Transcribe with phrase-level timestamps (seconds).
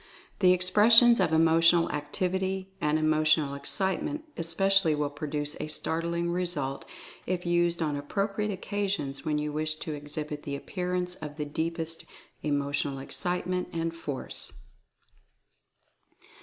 [0.39, 6.85] The Expressions of Emotional Activity and Emotional Ex citement especially will produce a startling result
[7.27, 11.45] if used on appropriate occasions when you wish to ex hibit the appearance of the
[11.45, 12.05] deepest
[12.41, 14.53] Emotional Excite ment and Force.